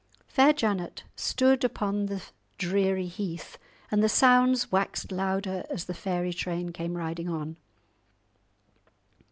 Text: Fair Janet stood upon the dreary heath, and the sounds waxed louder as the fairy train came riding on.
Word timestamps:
Fair 0.25 0.51
Janet 0.51 1.03
stood 1.15 1.63
upon 1.63 2.07
the 2.07 2.23
dreary 2.57 3.05
heath, 3.05 3.59
and 3.91 4.01
the 4.03 4.09
sounds 4.09 4.71
waxed 4.71 5.11
louder 5.11 5.63
as 5.69 5.85
the 5.85 5.93
fairy 5.93 6.33
train 6.33 6.71
came 6.71 6.97
riding 6.97 7.29
on. 7.29 7.55